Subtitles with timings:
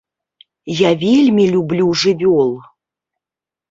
[0.79, 2.51] Я вельмі люблю жывёл.